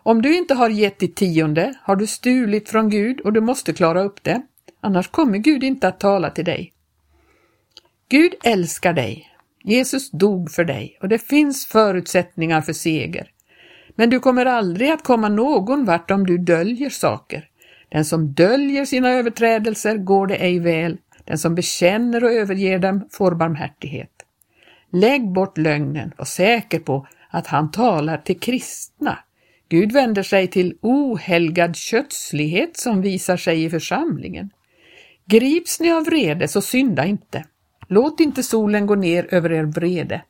Om 0.07 0.21
du 0.21 0.37
inte 0.37 0.53
har 0.53 0.69
gett 0.69 0.99
ditt 0.99 1.15
tionde 1.15 1.73
har 1.81 1.95
du 1.95 2.07
stulit 2.07 2.69
från 2.69 2.89
Gud 2.89 3.19
och 3.19 3.33
du 3.33 3.41
måste 3.41 3.73
klara 3.73 4.01
upp 4.03 4.23
det. 4.23 4.41
Annars 4.81 5.07
kommer 5.07 5.37
Gud 5.37 5.63
inte 5.63 5.87
att 5.87 5.99
tala 5.99 6.29
till 6.29 6.45
dig. 6.45 6.73
Gud 8.09 8.33
älskar 8.43 8.93
dig. 8.93 9.31
Jesus 9.63 10.11
dog 10.11 10.51
för 10.51 10.63
dig 10.63 10.97
och 11.01 11.09
det 11.09 11.19
finns 11.19 11.65
förutsättningar 11.65 12.61
för 12.61 12.73
seger. 12.73 13.31
Men 13.95 14.09
du 14.09 14.19
kommer 14.19 14.45
aldrig 14.45 14.89
att 14.89 15.03
komma 15.03 15.29
någon 15.29 15.85
vart 15.85 16.11
om 16.11 16.25
du 16.25 16.37
döljer 16.37 16.89
saker. 16.89 17.49
Den 17.89 18.05
som 18.05 18.33
döljer 18.33 18.85
sina 18.85 19.09
överträdelser 19.09 19.97
går 19.97 20.27
det 20.27 20.35
ej 20.35 20.59
väl, 20.59 20.97
den 21.25 21.37
som 21.37 21.55
bekänner 21.55 22.23
och 22.23 22.31
överger 22.31 22.79
dem 22.79 23.07
får 23.11 23.35
barmhärtighet. 23.35 24.11
Lägg 24.91 25.33
bort 25.33 25.57
lögnen, 25.57 26.11
och 26.17 26.27
säker 26.27 26.79
på 26.79 27.07
att 27.29 27.47
han 27.47 27.71
talar 27.71 28.17
till 28.17 28.39
kristna. 28.39 29.17
Gud 29.69 29.91
vänder 29.91 30.23
sig 30.23 30.47
till 30.47 30.77
ohelgad 30.81 31.75
kötslighet 31.75 32.77
som 32.77 33.01
visar 33.01 33.37
sig 33.37 33.63
i 33.63 33.69
församlingen. 33.69 34.49
Grips 35.25 35.79
ni 35.79 35.91
av 35.91 36.05
vrede 36.05 36.47
så 36.47 36.61
synda 36.61 37.05
inte. 37.05 37.45
Låt 37.87 38.19
inte 38.19 38.43
solen 38.43 38.85
gå 38.85 38.95
ner 38.95 39.33
över 39.33 39.51
er 39.51 39.63
vrede. 39.63 40.21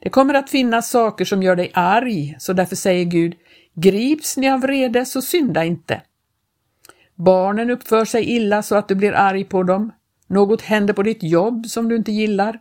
Det 0.00 0.10
kommer 0.10 0.34
att 0.34 0.50
finnas 0.50 0.90
saker 0.90 1.24
som 1.24 1.42
gör 1.42 1.56
dig 1.56 1.70
arg, 1.74 2.36
så 2.38 2.52
därför 2.52 2.76
säger 2.76 3.04
Gud, 3.04 3.34
grips 3.74 4.36
ni 4.36 4.50
av 4.50 4.60
vrede 4.60 5.06
så 5.06 5.22
synda 5.22 5.64
inte. 5.64 6.02
Barnen 7.14 7.70
uppför 7.70 8.04
sig 8.04 8.24
illa 8.24 8.62
så 8.62 8.74
att 8.74 8.88
du 8.88 8.94
blir 8.94 9.12
arg 9.12 9.44
på 9.44 9.62
dem. 9.62 9.92
Något 10.26 10.62
händer 10.62 10.94
på 10.94 11.02
ditt 11.02 11.22
jobb 11.22 11.66
som 11.66 11.88
du 11.88 11.96
inte 11.96 12.12
gillar. 12.12 12.60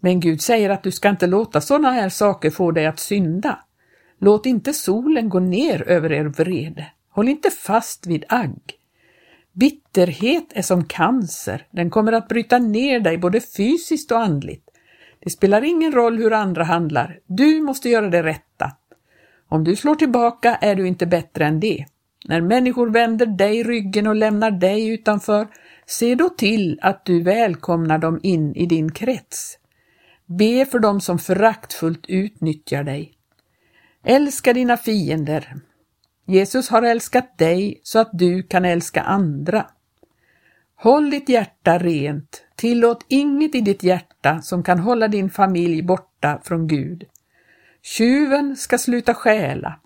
Men 0.00 0.20
Gud 0.20 0.40
säger 0.40 0.70
att 0.70 0.82
du 0.82 0.92
ska 0.92 1.08
inte 1.08 1.26
låta 1.26 1.60
sådana 1.60 1.90
här 1.90 2.08
saker 2.08 2.50
få 2.50 2.70
dig 2.70 2.86
att 2.86 2.98
synda. 2.98 3.58
Låt 4.18 4.46
inte 4.46 4.72
solen 4.72 5.28
gå 5.28 5.40
ner 5.40 5.88
över 5.88 6.12
er 6.12 6.24
vrede. 6.24 6.86
Håll 7.10 7.28
inte 7.28 7.50
fast 7.50 8.06
vid 8.06 8.24
agg. 8.28 8.60
Bitterhet 9.52 10.52
är 10.54 10.62
som 10.62 10.84
cancer, 10.84 11.66
den 11.70 11.90
kommer 11.90 12.12
att 12.12 12.28
bryta 12.28 12.58
ner 12.58 13.00
dig 13.00 13.18
både 13.18 13.40
fysiskt 13.40 14.12
och 14.12 14.20
andligt. 14.20 14.70
Det 15.20 15.30
spelar 15.30 15.64
ingen 15.64 15.92
roll 15.92 16.18
hur 16.18 16.32
andra 16.32 16.64
handlar, 16.64 17.20
du 17.26 17.60
måste 17.60 17.88
göra 17.88 18.08
det 18.08 18.22
rätta. 18.22 18.72
Om 19.48 19.64
du 19.64 19.76
slår 19.76 19.94
tillbaka 19.94 20.54
är 20.54 20.74
du 20.74 20.86
inte 20.86 21.06
bättre 21.06 21.44
än 21.44 21.60
det. 21.60 21.86
När 22.24 22.40
människor 22.40 22.90
vänder 22.90 23.26
dig 23.26 23.62
ryggen 23.62 24.06
och 24.06 24.16
lämnar 24.16 24.50
dig 24.50 24.88
utanför, 24.88 25.46
se 25.86 26.14
då 26.14 26.28
till 26.28 26.78
att 26.82 27.04
du 27.04 27.22
välkomnar 27.22 27.98
dem 27.98 28.20
in 28.22 28.54
i 28.54 28.66
din 28.66 28.92
krets. 28.92 29.58
Be 30.26 30.66
för 30.66 30.78
dem 30.78 31.00
som 31.00 31.18
föraktfullt 31.18 32.04
utnyttjar 32.08 32.84
dig. 32.84 33.15
Älska 34.08 34.52
dina 34.52 34.76
fiender. 34.76 35.56
Jesus 36.26 36.68
har 36.68 36.82
älskat 36.82 37.38
dig 37.38 37.80
så 37.82 37.98
att 37.98 38.10
du 38.12 38.42
kan 38.42 38.64
älska 38.64 39.02
andra. 39.02 39.66
Håll 40.76 41.10
ditt 41.10 41.28
hjärta 41.28 41.78
rent. 41.78 42.44
Tillåt 42.56 43.04
inget 43.08 43.54
i 43.54 43.60
ditt 43.60 43.82
hjärta 43.82 44.42
som 44.42 44.62
kan 44.62 44.78
hålla 44.78 45.08
din 45.08 45.30
familj 45.30 45.82
borta 45.82 46.40
från 46.44 46.66
Gud. 46.66 47.04
Tjuven 47.82 48.56
ska 48.56 48.78
sluta 48.78 49.14
stjäla. 49.14 49.80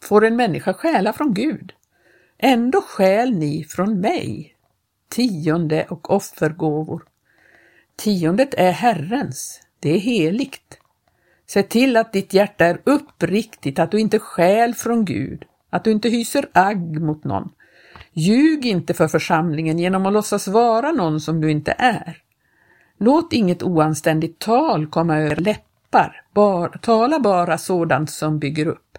Får 0.00 0.24
en 0.24 0.36
människa 0.36 0.74
stjäla 0.74 1.12
från 1.12 1.34
Gud? 1.34 1.72
Ändå 2.38 2.82
stjäl 2.82 3.38
ni 3.38 3.64
från 3.64 4.00
mig. 4.00 4.56
Tionde 5.08 5.84
och 5.84 6.10
offergåvor. 6.10 7.02
Tiondet 7.96 8.54
är 8.54 8.72
Herrens, 8.72 9.60
det 9.80 9.90
är 9.90 9.98
heligt. 9.98 10.78
Se 11.46 11.62
till 11.62 11.96
att 11.96 12.12
ditt 12.12 12.34
hjärta 12.34 12.64
är 12.64 12.80
uppriktigt, 12.84 13.78
att 13.78 13.90
du 13.90 14.00
inte 14.00 14.18
stjäl 14.18 14.74
från 14.74 15.04
Gud, 15.04 15.44
att 15.70 15.84
du 15.84 15.90
inte 15.92 16.08
hyser 16.08 16.48
agg 16.52 17.00
mot 17.00 17.24
någon. 17.24 17.50
Ljug 18.12 18.66
inte 18.66 18.94
för 18.94 19.08
församlingen 19.08 19.78
genom 19.78 20.06
att 20.06 20.12
låtsas 20.12 20.48
vara 20.48 20.92
någon 20.92 21.20
som 21.20 21.40
du 21.40 21.50
inte 21.50 21.74
är. 21.78 22.22
Låt 22.98 23.32
inget 23.32 23.62
oanständigt 23.62 24.38
tal 24.38 24.86
komma 24.86 25.18
över 25.18 25.36
läppar, 25.36 26.22
bar, 26.34 26.68
tala 26.82 27.20
bara 27.20 27.58
sådant 27.58 28.10
som 28.10 28.38
bygger 28.38 28.66
upp. 28.66 28.98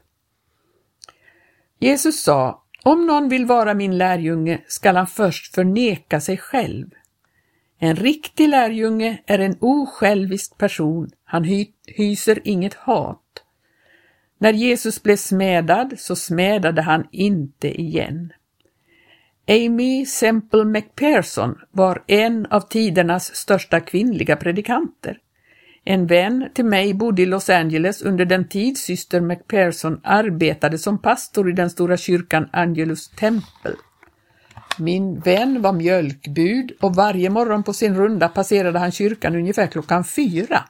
Jesus 1.80 2.24
sa, 2.24 2.63
om 2.84 3.08
någon 3.08 3.30
vill 3.30 3.46
vara 3.46 3.74
min 3.74 3.98
lärjunge 3.98 4.62
skall 4.68 4.96
han 4.96 5.08
först 5.08 5.56
förneka 5.56 6.22
sig 6.22 6.38
själv, 6.38 6.89
en 7.80 7.96
riktig 7.96 8.50
lärjunge 8.50 9.18
är 9.26 9.40
en 9.40 9.58
osjälvisk 9.60 10.58
person, 10.58 11.10
han 11.24 11.44
hy 11.44 11.66
hyser 11.86 12.40
inget 12.44 12.74
hat. 12.74 13.44
När 14.38 14.54
Jesus 14.54 15.04
blev 15.04 15.16
smädad 15.16 15.94
så 15.98 16.16
smädade 16.16 16.82
han 16.82 17.08
inte 17.12 17.82
igen. 17.82 18.34
Amy 19.48 20.06
Semple 20.06 20.66
McPherson 20.66 21.56
var 21.72 22.04
en 22.08 22.46
av 22.46 22.62
tidernas 22.62 23.36
största 23.36 23.80
kvinnliga 23.80 24.36
predikanter. 24.36 25.20
En 25.84 26.08
vän 26.08 26.50
till 26.54 26.66
mig 26.66 26.94
bodde 26.94 27.22
i 27.22 27.26
Los 27.26 27.50
Angeles 27.50 28.02
under 28.02 28.26
den 28.26 28.48
tid 28.48 28.78
syster 28.78 29.22
McPherson 29.22 30.02
arbetade 30.04 30.78
som 30.78 31.02
pastor 31.02 31.50
i 31.50 31.54
den 31.54 31.70
stora 31.70 31.98
kyrkan 31.98 32.50
Angelus 32.52 33.10
Temple. 33.10 33.76
Min 34.80 35.20
vän 35.20 35.62
var 35.62 35.74
mjölkbud 35.74 36.72
och 36.82 36.96
varje 36.96 37.30
morgon 37.30 37.64
på 37.64 37.74
sin 37.74 37.96
runda 37.96 38.30
passerade 38.30 38.80
han 38.80 38.92
kyrkan 38.92 39.36
ungefär 39.36 39.68
klockan 39.68 40.04
fyra. 40.04 40.64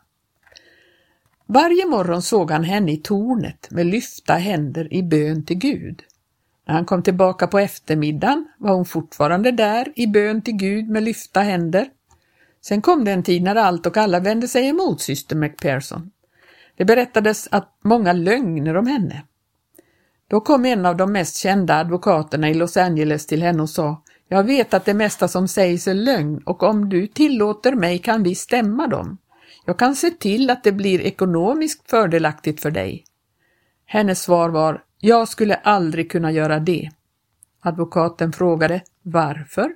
Varje 1.46 1.86
morgon 1.86 2.22
såg 2.22 2.52
han 2.52 2.64
henne 2.64 2.92
i 2.92 2.98
tornet 2.98 3.68
med 3.72 3.86
lyfta 3.86 4.34
händer 4.34 4.94
i 4.94 5.04
bön 5.04 5.46
till 5.46 5.58
Gud. 5.58 6.04
När 6.68 6.74
han 6.74 6.86
kom 6.86 7.04
tillbaka 7.04 7.48
på 7.48 7.60
eftermiddagen 7.60 8.48
var 8.58 8.76
hon 8.76 8.86
fortfarande 8.86 9.52
där 9.52 9.94
i 9.96 10.08
bön 10.08 10.42
till 10.42 10.56
Gud 10.56 10.90
med 10.90 11.04
lyfta 11.04 11.42
händer. 11.42 11.88
Sen 12.62 12.82
kom 12.82 13.06
det 13.06 13.12
en 13.12 13.24
tid 13.24 13.44
när 13.44 13.56
allt 13.56 13.86
och 13.86 13.98
alla 13.98 14.20
vände 14.20 14.48
sig 14.48 14.68
emot 14.68 15.02
syster 15.02 15.36
McPherson. 15.36 16.12
Det 16.76 16.86
berättades 16.86 17.48
att 17.52 17.78
många 17.84 18.14
lögner 18.14 18.78
om 18.78 18.88
henne. 18.88 19.24
Då 20.30 20.42
kom 20.42 20.66
en 20.66 20.86
av 20.86 20.98
de 20.98 21.12
mest 21.12 21.36
kända 21.36 21.76
advokaterna 21.76 22.50
i 22.50 22.54
Los 22.54 22.78
Angeles 22.78 23.26
till 23.26 23.42
henne 23.42 23.62
och 23.62 23.70
sa 23.70 24.04
Jag 24.28 24.44
vet 24.44 24.74
att 24.74 24.86
det 24.86 24.94
mesta 24.94 25.28
som 25.28 25.48
sägs 25.48 25.88
är 25.88 25.94
lögn 25.94 26.42
och 26.46 26.64
om 26.64 26.90
du 26.90 27.08
tillåter 27.08 27.76
mig 27.76 28.00
kan 28.00 28.24
vi 28.24 28.36
stämma 28.36 28.88
dem. 28.88 29.18
Jag 29.66 29.80
kan 29.80 29.96
se 29.96 30.12
till 30.12 30.50
att 30.50 30.64
det 30.64 30.72
blir 30.72 31.02
ekonomiskt 31.02 31.90
fördelaktigt 31.90 32.62
för 32.62 32.72
dig. 32.72 33.06
Hennes 33.86 34.22
svar 34.22 34.50
var 34.50 34.84
Jag 35.00 35.28
skulle 35.28 35.56
aldrig 35.56 36.12
kunna 36.12 36.32
göra 36.32 36.60
det. 36.60 36.90
Advokaten 37.62 38.34
frågade 38.34 38.82
Varför? 39.02 39.72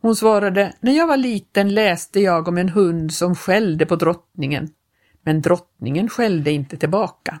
Hon 0.00 0.16
svarade 0.16 0.72
När 0.80 0.92
jag 0.92 1.06
var 1.06 1.16
liten 1.16 1.74
läste 1.74 2.20
jag 2.20 2.48
om 2.48 2.58
en 2.58 2.68
hund 2.68 3.12
som 3.12 3.34
skällde 3.34 3.86
på 3.86 3.96
drottningen, 3.96 4.70
men 5.22 5.40
drottningen 5.40 6.08
skällde 6.08 6.50
inte 6.50 6.76
tillbaka. 6.76 7.40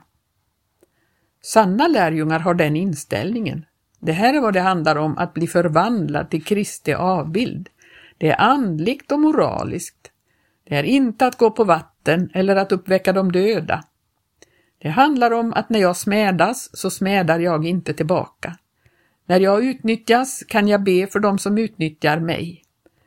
Sanna 1.42 1.88
lärjungar 1.88 2.38
har 2.38 2.54
den 2.54 2.76
inställningen. 2.76 3.64
Det 4.00 4.12
här 4.12 4.34
är 4.34 4.40
vad 4.40 4.54
det 4.54 4.60
handlar 4.60 4.96
om 4.96 5.18
att 5.18 5.34
bli 5.34 5.46
förvandlad 5.46 6.30
till 6.30 6.44
Kristi 6.44 6.94
avbild. 6.94 7.68
Det 8.18 8.30
är 8.30 8.40
andligt 8.40 9.12
och 9.12 9.20
moraliskt. 9.20 10.10
Det 10.68 10.76
är 10.76 10.82
inte 10.82 11.26
att 11.26 11.38
gå 11.38 11.50
på 11.50 11.64
vatten 11.64 12.30
eller 12.34 12.56
att 12.56 12.72
uppväcka 12.72 13.12
de 13.12 13.32
döda. 13.32 13.84
Det 14.78 14.88
handlar 14.88 15.30
om 15.30 15.52
att 15.52 15.70
när 15.70 15.80
jag 15.80 15.96
smädas 15.96 16.76
så 16.76 16.90
smädar 16.90 17.38
jag 17.38 17.66
inte 17.66 17.94
tillbaka. 17.94 18.56
När 19.26 19.40
jag 19.40 19.64
utnyttjas 19.64 20.42
kan 20.48 20.68
jag 20.68 20.82
be 20.82 21.06
för 21.06 21.20
dem 21.20 21.38
som 21.38 21.58
utnyttjar 21.58 22.20
mig. 22.20 22.62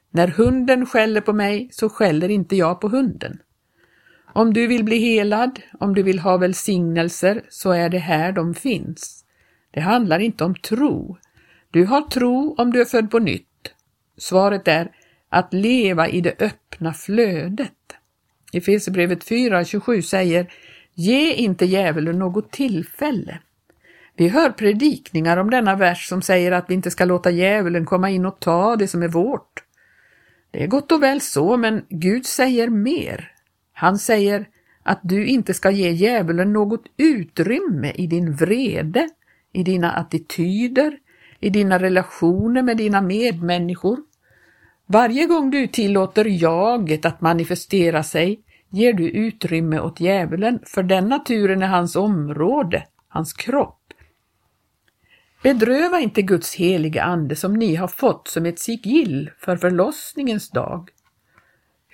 När 0.10 0.27
hunden 0.27 0.86
skäller 0.86 1.22
på 1.22 1.34
mig 1.34 1.70
så 1.72 1.89
skäller 1.89 2.30
inte 2.30 2.56
jag 2.56 2.82
på 2.82 2.88
hunden. 2.88 3.39
Om 4.36 4.54
du 4.54 4.68
vill 4.68 4.84
bli 4.84 4.98
helad, 4.98 5.60
om 5.80 5.96
du 5.96 6.04
vill 6.04 6.20
ha 6.20 6.38
välsignelser, 6.38 7.42
så 7.50 7.72
är 7.72 7.89
det 7.89 7.98
här 7.98 8.32
de 8.32 8.54
finns. 8.54 9.25
Det 9.72 9.80
handlar 9.80 10.20
inte 10.20 10.44
om 10.44 10.56
tro. 10.56 11.18
Du 11.72 11.86
har 11.86 12.01
tro 12.01 12.56
om 12.58 12.72
du 12.72 12.82
är 12.82 12.86
född 12.86 13.12
på 13.12 13.20
nytt. 13.20 13.74
Svaret 14.18 14.68
är 14.68 14.92
att 15.30 15.54
leva 15.54 16.08
i 16.08 16.22
det 16.22 16.42
öppna 16.42 16.94
flödet. 16.94 17.72
I 18.51 18.58
Efesierbrevet 18.58 19.24
4.27 19.24 20.01
säger 20.01 20.54
Ge 20.94 21.34
inte 21.34 21.65
djävulen 21.65 22.20
något 22.20 22.51
tillfälle. 22.51 23.39
Vi 24.15 24.27
hör 24.27 24.50
predikningar 24.50 25.38
om 25.38 25.50
denna 25.50 25.75
vers 25.75 26.10
som 26.10 26.22
säger 26.22 26.51
att 26.51 26.70
vi 26.70 26.74
inte 26.74 26.92
ska 26.92 27.06
låta 27.06 27.32
djävulen 27.32 27.86
komma 27.86 28.10
in 28.10 28.25
och 28.25 28.39
ta 28.39 28.75
det 28.75 28.88
som 28.88 29.04
är 29.04 29.08
vårt. 29.08 29.63
Det 30.51 30.63
är 30.63 30.68
gott 30.68 30.92
och 30.92 31.04
väl 31.04 31.22
så, 31.22 31.58
men 31.58 31.86
Gud 31.89 32.25
säger 32.25 32.70
mer. 32.70 33.35
Han 33.77 33.98
säger 33.98 34.48
att 34.84 35.00
du 35.03 35.25
inte 35.25 35.53
ska 35.53 35.72
ge 35.72 35.91
djävulen 35.91 36.53
något 36.53 36.84
utrymme 36.98 37.91
i 37.96 38.08
din 38.08 38.36
vrede, 38.36 39.10
i 39.53 39.63
dina 39.63 39.91
attityder, 39.91 40.98
i 41.39 41.50
dina 41.50 41.79
relationer 41.79 42.62
med 42.62 42.77
dina 42.77 43.01
medmänniskor. 43.01 43.98
Varje 44.86 45.25
gång 45.25 45.51
du 45.51 45.67
tillåter 45.67 46.25
jaget 46.25 47.05
att 47.05 47.22
manifestera 47.22 48.03
sig 48.03 48.39
ger 48.70 48.94
du 48.94 49.10
utrymme 49.10 49.79
åt 49.79 50.00
djävulen, 50.00 50.60
för 50.65 50.84
den 50.84 51.10
naturen 51.10 51.63
är 51.63 51.67
hans 51.67 51.96
område, 51.96 52.84
hans 53.08 53.34
kropp. 53.34 53.82
Bedröva 55.44 56.00
inte 56.00 56.22
Guds 56.22 56.55
heliga 56.55 57.03
ande 57.03 57.36
som 57.36 57.53
ni 57.53 57.75
har 57.75 57.88
fått 57.88 58.27
som 58.27 58.46
ett 58.46 58.60
sigill 58.60 59.32
för 59.39 59.58
förlossningens 59.58 60.50
dag. 60.50 60.89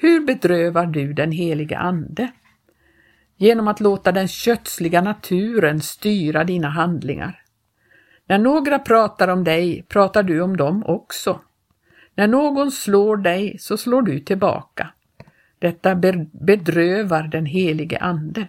Hur 0.02 0.26
bedrövar 0.26 0.86
du 0.86 1.14
den 1.14 1.32
heliga 1.32 1.78
Ande? 1.78 2.32
Genom 3.38 3.68
att 3.68 3.80
låta 3.80 4.12
den 4.12 4.28
kötsliga 4.28 5.02
naturen 5.02 5.82
styra 5.82 6.44
dina 6.44 6.70
handlingar. 6.70 7.42
När 8.26 8.38
några 8.38 8.80
pratar 8.80 9.28
om 9.28 9.44
dig 9.44 9.86
pratar 9.88 10.24
du 10.24 10.42
om 10.42 10.58
dem 10.58 10.84
också. 10.86 11.42
När 12.16 12.28
någon 12.28 12.72
slår 12.72 13.18
dig 13.18 13.58
så 13.60 13.78
slår 13.78 14.02
du 14.02 14.20
tillbaka. 14.20 14.90
Detta 15.60 15.96
bedrövar 16.32 17.24
den 17.24 17.46
helige 17.46 18.00
Ande. 18.00 18.48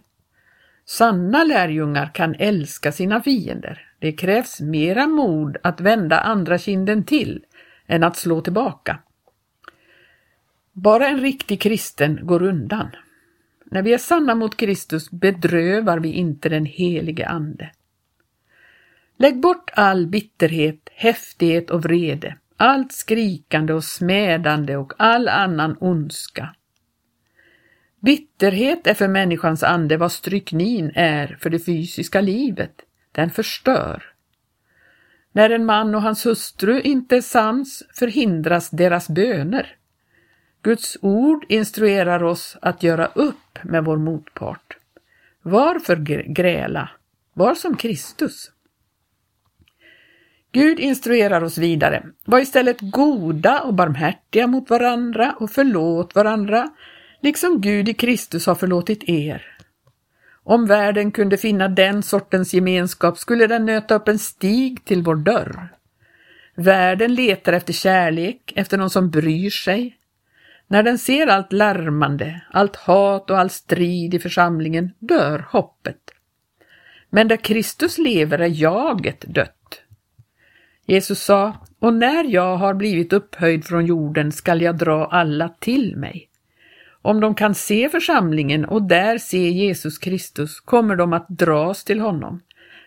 Sanna 0.85 1.45
lärjungar 1.45 2.11
kan 2.15 2.35
älska 2.39 2.93
sina 2.93 3.23
fiender. 3.23 3.89
Det 3.99 4.13
krävs 4.13 4.61
mera 4.61 5.07
mod 5.07 5.57
att 5.63 5.81
vända 5.81 6.21
andra 6.21 6.59
kinden 6.59 7.05
till 7.05 7.45
än 7.87 8.05
att 8.05 8.17
slå 8.17 8.41
tillbaka. 8.41 8.99
Bara 10.73 11.09
en 11.09 11.21
riktig 11.21 11.61
kristen 11.61 12.21
går 12.23 12.43
undan. 12.43 12.88
När 13.64 13.83
vi 13.83 13.95
är 13.95 13.99
sanna 13.99 14.35
mot 14.35 14.57
Kristus 14.57 15.11
bedrövar 15.11 15.99
vi 15.99 16.12
inte 16.12 16.49
den 16.49 16.64
helige 16.64 17.29
Ande. 17.29 17.71
Lägg 19.17 19.41
bort 19.41 19.71
all 19.75 20.07
bitterhet, 20.07 20.88
häftighet 20.93 21.71
och 21.71 21.83
vrede, 21.83 22.37
allt 22.57 22.93
skrikande 22.93 23.73
och 23.73 23.85
smädande 23.85 24.76
och 24.76 24.93
all 24.99 25.29
annan 25.29 25.76
ondska. 25.81 26.55
Bitterhet 28.00 28.87
är 28.87 28.95
för 28.95 29.09
människans 29.09 29.62
ande 29.62 29.97
vad 29.97 30.12
stryknin 30.12 30.93
är 30.95 31.37
för 31.41 31.50
det 31.50 31.59
fysiska 31.59 32.21
livet. 32.21 32.75
Den 33.12 33.31
förstör. 33.31 34.02
När 35.33 35.50
en 35.50 35.64
man 35.64 35.95
och 35.95 36.02
hans 36.02 36.26
hustru 36.26 36.81
inte 36.81 37.17
är 37.17 37.21
sams 37.21 37.83
förhindras 37.95 38.71
deras 38.71 39.09
böner. 39.09 39.76
Guds 40.62 40.97
ord 41.00 41.45
instruerar 41.49 42.23
oss 42.23 42.57
att 42.62 42.83
göra 42.83 43.07
upp 43.07 43.59
med 43.62 43.85
vår 43.85 43.97
motpart. 43.97 44.76
Varför 45.42 45.97
gräla? 46.35 46.90
Var 47.35 47.54
som 47.54 47.76
Kristus. 47.76 48.50
Gud 50.52 50.81
instruerar 50.81 51.45
oss 51.45 51.59
vidare. 51.59 52.02
Var 52.25 52.38
istället 52.38 52.76
goda 52.81 53.61
och 53.61 53.75
barmhärtiga 53.75 54.47
mot 54.47 54.71
varandra 54.71 55.35
och 55.40 55.50
förlåt 55.50 56.14
varandra, 56.14 56.71
liksom 57.21 57.61
Gud 57.61 57.88
i 57.88 57.95
Kristus 57.95 58.47
har 58.47 58.54
förlåtit 58.54 59.09
er. 59.09 59.57
Om 60.45 60.66
världen 60.66 61.12
kunde 61.12 61.37
finna 61.37 61.69
den 61.69 62.02
sortens 62.02 62.54
gemenskap 62.54 63.19
skulle 63.19 63.47
den 63.47 63.66
nöta 63.66 63.95
upp 63.95 64.09
en 64.09 64.19
stig 64.19 64.85
till 64.85 65.02
vår 65.02 65.16
dörr. 65.16 65.69
Världen 66.54 67.14
letar 67.14 67.52
efter 67.52 67.73
kärlek, 67.73 68.52
efter 68.57 68.78
någon 68.78 68.90
som 68.90 69.11
bryr 69.11 69.50
sig. 69.50 69.99
När 70.73 70.83
den 70.83 70.99
ser 70.99 71.26
allt 71.26 71.52
larmande, 71.52 72.41
allt 72.50 72.76
hat 72.76 73.31
och 73.31 73.38
all 73.38 73.50
strid 73.50 74.14
i 74.14 74.19
församlingen 74.19 74.91
dör 74.99 75.47
hoppet. 75.50 76.11
Men 77.11 77.29
där 77.29 77.37
Kristus 77.37 77.99
lever 77.99 78.38
är 78.38 78.61
jaget 78.62 79.21
dött. 79.21 79.83
Jesus 80.87 81.23
sa, 81.23 81.57
och 81.79 81.95
när 81.95 82.25
jag 82.25 82.57
har 82.57 82.75
blivit 82.75 83.12
upphöjd 83.12 83.64
från 83.64 83.87
jorden 83.87 84.33
skall 84.33 84.62
jag 84.62 84.79
dra 84.79 85.07
alla 85.07 85.49
till 85.49 85.97
mig. 85.97 86.29
Om 87.02 87.21
de 87.21 87.35
kan 87.35 87.55
se 87.55 87.88
församlingen 87.88 88.64
och 88.64 88.83
där 88.83 89.19
se 89.19 89.50
Jesus 89.50 89.99
Kristus 89.99 90.61
kommer 90.61 90.97
de 90.97 91.12
att 91.12 91.29
dras 91.29 91.85
till 91.85 92.00
honom. 92.00 92.41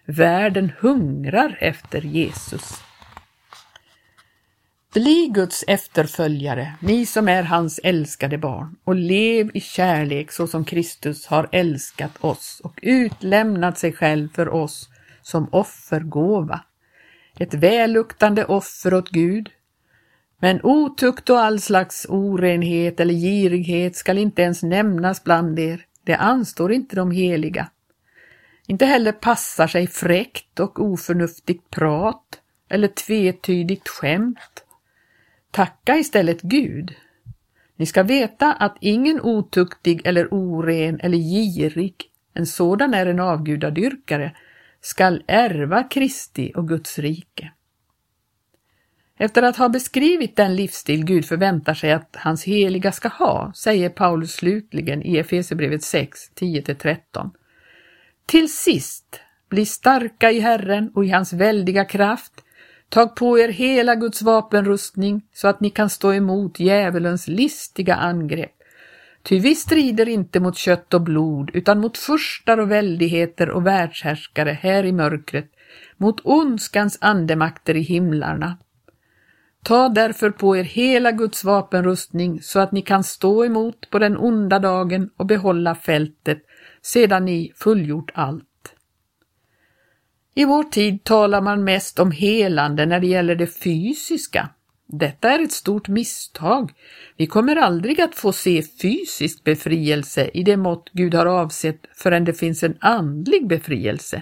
Världen 0.05 0.71
hungrar 0.79 1.57
efter 1.59 2.01
Jesus. 2.01 2.83
Bli 4.95 5.27
Guds 5.33 5.63
efterföljare, 5.67 6.73
ni 6.79 7.05
som 7.05 7.27
är 7.27 7.43
hans 7.43 7.79
älskade 7.83 8.37
barn, 8.37 8.75
och 8.83 8.95
lev 8.95 9.51
i 9.53 9.61
kärlek 9.61 10.31
så 10.31 10.47
som 10.47 10.65
Kristus 10.65 11.27
har 11.27 11.49
älskat 11.51 12.11
oss 12.21 12.61
och 12.63 12.79
utlämnat 12.81 13.77
sig 13.77 13.93
själv 13.93 14.29
för 14.33 14.49
oss 14.49 14.89
som 15.21 15.49
offergåva 15.51 16.61
ett 17.39 17.53
välluktande 17.53 18.45
offer 18.45 18.93
åt 18.93 19.09
Gud. 19.09 19.49
Men 20.39 20.59
otukt 20.63 21.29
och 21.29 21.39
all 21.39 21.61
slags 21.61 22.05
orenhet 22.09 22.99
eller 22.99 23.13
girighet 23.13 23.95
skall 23.95 24.17
inte 24.17 24.41
ens 24.41 24.63
nämnas 24.63 25.23
bland 25.23 25.59
er, 25.59 25.85
det 26.03 26.15
anstår 26.15 26.71
inte 26.71 26.95
de 26.95 27.11
heliga. 27.11 27.69
Inte 28.67 28.85
heller 28.85 29.11
passar 29.11 29.67
sig 29.67 29.87
fräckt 29.87 30.59
och 30.59 30.79
oförnuftigt 30.79 31.69
prat 31.69 32.41
eller 32.69 32.87
tvetydigt 32.87 33.87
skämt. 33.87 34.64
Tacka 35.55 35.97
istället 35.97 36.41
Gud. 36.41 36.95
Ni 37.75 37.85
ska 37.85 38.03
veta 38.03 38.53
att 38.53 38.77
ingen 38.81 39.21
otuktig 39.21 40.01
eller 40.05 40.27
oren 40.31 40.99
eller 40.99 41.17
girig, 41.17 41.95
en 42.33 42.45
sådan 42.45 42.93
är 42.93 43.05
en 43.05 43.19
avgudadyrkare, 43.19 44.35
skall 44.81 45.23
ärva 45.27 45.83
Kristi 45.83 46.51
och 46.55 46.67
Guds 46.67 46.99
rike. 46.99 47.51
Efter 49.17 49.43
att 49.43 49.57
ha 49.57 49.69
beskrivit 49.69 50.35
den 50.35 50.55
livsstil 50.55 51.05
Gud 51.05 51.25
förväntar 51.25 51.73
sig 51.73 51.91
att 51.91 52.15
hans 52.15 52.43
heliga 52.43 52.91
ska 52.91 53.07
ha, 53.07 53.51
säger 53.55 53.89
Paulus 53.89 54.31
slutligen 54.31 55.03
i 55.03 55.17
Efesierbrevet 55.17 55.83
6, 55.83 56.19
10-13. 56.35 57.31
Till 58.25 58.53
sist, 58.53 59.19
bli 59.49 59.65
starka 59.65 60.31
i 60.31 60.39
Herren 60.39 60.91
och 60.95 61.05
i 61.05 61.09
hans 61.09 61.33
väldiga 61.33 61.85
kraft. 61.85 62.44
Tag 62.95 63.15
på 63.15 63.39
er 63.39 63.49
hela 63.49 63.95
Guds 63.95 64.21
vapenrustning 64.21 65.21
så 65.33 65.47
att 65.47 65.59
ni 65.61 65.69
kan 65.69 65.89
stå 65.89 66.13
emot 66.13 66.59
djävulens 66.59 67.27
listiga 67.27 67.95
angrepp. 67.95 68.55
Ty 69.23 69.39
vi 69.39 69.55
strider 69.55 70.09
inte 70.09 70.39
mot 70.39 70.57
kött 70.57 70.93
och 70.93 71.01
blod, 71.01 71.51
utan 71.53 71.79
mot 71.79 71.97
furstar 71.97 72.57
och 72.57 72.71
väldigheter 72.71 73.49
och 73.49 73.67
världshärskare 73.67 74.51
här 74.61 74.83
i 74.83 74.91
mörkret, 74.91 75.51
mot 75.97 76.21
ondskans 76.23 76.97
andemakter 77.01 77.75
i 77.75 77.81
himlarna. 77.81 78.57
Ta 79.63 79.89
därför 79.89 80.29
på 80.29 80.57
er 80.57 80.63
hela 80.63 81.11
Guds 81.11 81.43
vapenrustning 81.43 82.41
så 82.41 82.59
att 82.59 82.71
ni 82.71 82.81
kan 82.81 83.03
stå 83.03 83.45
emot 83.45 83.89
på 83.89 83.99
den 83.99 84.17
onda 84.17 84.59
dagen 84.59 85.09
och 85.17 85.25
behålla 85.25 85.75
fältet 85.75 86.39
sedan 86.81 87.25
ni 87.25 87.51
fullgjort 87.55 88.11
allt. 88.13 88.54
I 90.37 90.45
vår 90.45 90.63
tid 90.63 91.03
talar 91.03 91.41
man 91.41 91.63
mest 91.63 91.99
om 91.99 92.11
helande 92.11 92.85
när 92.85 92.99
det 92.99 93.07
gäller 93.07 93.35
det 93.35 93.47
fysiska, 93.47 94.49
detta 94.87 95.31
är 95.31 95.39
ett 95.39 95.51
stort 95.51 95.87
misstag. 95.87 96.71
Vi 97.17 97.27
kommer 97.27 97.55
aldrig 97.55 98.01
att 98.01 98.15
få 98.15 98.33
se 98.33 98.63
fysisk 98.81 99.43
befrielse 99.43 100.29
i 100.33 100.43
det 100.43 100.57
mått 100.57 100.89
Gud 100.93 101.13
har 101.13 101.25
avsett 101.25 101.79
förrän 101.95 102.25
det 102.25 102.33
finns 102.33 102.63
en 102.63 102.77
andlig 102.79 103.47
befrielse. 103.47 104.21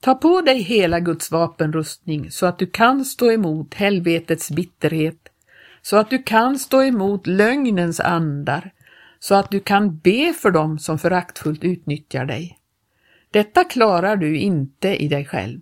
Ta 0.00 0.14
på 0.14 0.40
dig 0.40 0.58
hela 0.58 1.00
Guds 1.00 1.30
vapenrustning 1.30 2.30
så 2.30 2.46
att 2.46 2.58
du 2.58 2.66
kan 2.66 3.04
stå 3.04 3.32
emot 3.32 3.74
helvetets 3.74 4.50
bitterhet, 4.50 5.28
så 5.82 5.96
att 5.96 6.10
du 6.10 6.22
kan 6.22 6.58
stå 6.58 6.82
emot 6.82 7.26
lögnens 7.26 8.00
andar, 8.00 8.70
så 9.18 9.34
att 9.34 9.50
du 9.50 9.60
kan 9.60 9.98
be 9.98 10.32
för 10.32 10.50
dem 10.50 10.78
som 10.78 10.98
föraktfullt 10.98 11.64
utnyttjar 11.64 12.24
dig. 12.24 12.58
Detta 13.32 13.64
klarar 13.64 14.16
du 14.16 14.38
inte 14.38 14.88
i 14.88 15.08
dig 15.08 15.24
själv. 15.24 15.60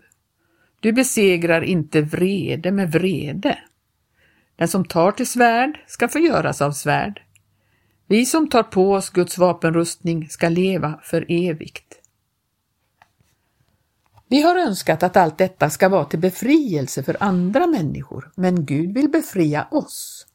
Du 0.80 0.92
besegrar 0.92 1.62
inte 1.62 2.00
vrede 2.00 2.72
med 2.72 2.92
vrede. 2.92 3.58
Den 4.56 4.68
som 4.68 4.84
tar 4.84 5.12
till 5.12 5.26
svärd 5.26 5.78
ska 5.86 6.08
förgöras 6.08 6.62
av 6.62 6.72
svärd. 6.72 7.22
Vi 8.06 8.26
som 8.26 8.48
tar 8.48 8.62
på 8.62 8.92
oss 8.92 9.10
Guds 9.10 9.38
vapenrustning 9.38 10.28
ska 10.28 10.48
leva 10.48 11.00
för 11.02 11.26
evigt. 11.28 11.94
Vi 14.28 14.42
har 14.42 14.56
önskat 14.56 15.02
att 15.02 15.16
allt 15.16 15.38
detta 15.38 15.70
ska 15.70 15.88
vara 15.88 16.04
till 16.04 16.18
befrielse 16.18 17.02
för 17.02 17.16
andra 17.20 17.66
människor, 17.66 18.30
men 18.34 18.64
Gud 18.64 18.94
vill 18.94 19.08
befria 19.08 19.66
oss. 19.70 20.26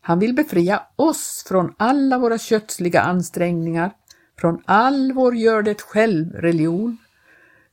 Han 0.00 0.18
vill 0.18 0.34
befria 0.34 0.82
oss 0.96 1.44
från 1.48 1.74
alla 1.76 2.18
våra 2.18 2.38
kötsliga 2.38 3.00
ansträngningar, 3.00 3.92
från 4.40 4.62
all 4.64 5.12
vår 5.12 5.34
gör 5.34 5.62
det 5.62 5.82
själv-religion, 5.82 6.96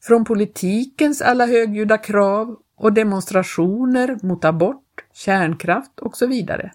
från 0.02 0.26
politikens 0.26 1.22
alla 1.22 1.46
högljudda 1.46 1.98
krav 1.98 2.58
och 2.76 2.94
demonstrationer 2.94 4.18
mot 4.22 4.46
abort, 4.46 5.06
kärnkraft 5.14 6.00
och 6.00 6.18
så 6.18 6.28
vidare. 6.28 6.72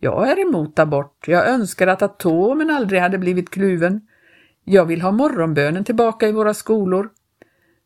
Jag 0.00 0.30
är 0.30 0.40
emot 0.40 0.78
abort. 0.78 1.28
Jag 1.28 1.48
önskar 1.48 1.86
att 1.86 2.02
atomen 2.02 2.70
aldrig 2.70 3.00
hade 3.00 3.18
blivit 3.18 3.50
kluven. 3.50 4.06
Jag 4.64 4.84
vill 4.84 5.02
ha 5.02 5.12
morgonbönen 5.12 5.84
tillbaka 5.84 6.28
i 6.28 6.32
våra 6.32 6.54
skolor. 6.54 7.10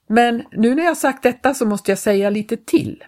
Men 0.06 0.42
nu 0.52 0.74
när 0.74 0.84
jag 0.84 0.96
sagt 0.96 1.22
detta 1.22 1.54
så 1.54 1.66
måste 1.66 1.90
jag 1.90 1.98
säga 1.98 2.30
lite 2.30 2.56
till. 2.56 3.04